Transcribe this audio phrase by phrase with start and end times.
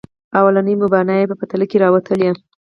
[0.33, 2.29] لومړني مباني یې په تله کې راوتلي.